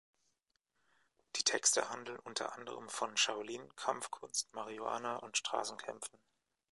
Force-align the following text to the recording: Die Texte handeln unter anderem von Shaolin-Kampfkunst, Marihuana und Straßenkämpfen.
Die 1.35 1.43
Texte 1.43 1.89
handeln 1.91 2.17
unter 2.21 2.53
anderem 2.57 2.89
von 2.89 3.15
Shaolin-Kampfkunst, 3.15 4.51
Marihuana 4.51 5.17
und 5.17 5.37
Straßenkämpfen. 5.37 6.17